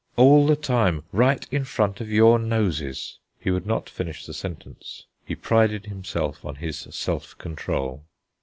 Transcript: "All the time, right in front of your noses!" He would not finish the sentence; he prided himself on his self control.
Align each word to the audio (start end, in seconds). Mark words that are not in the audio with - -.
"All 0.15 0.47
the 0.47 0.55
time, 0.55 1.03
right 1.11 1.45
in 1.51 1.63
front 1.63 2.01
of 2.01 2.09
your 2.09 2.39
noses!" 2.39 3.19
He 3.39 3.51
would 3.51 3.67
not 3.67 3.87
finish 3.87 4.25
the 4.25 4.33
sentence; 4.33 5.05
he 5.23 5.35
prided 5.35 5.85
himself 5.85 6.43
on 6.43 6.55
his 6.55 6.87
self 6.89 7.37
control. 7.37 8.03